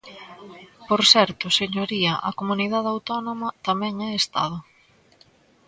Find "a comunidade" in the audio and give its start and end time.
2.29-2.89